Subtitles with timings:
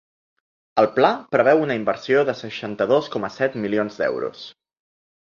[0.83, 4.41] El pla preveu una inversió de seixanta-dos coma set milions d’euros.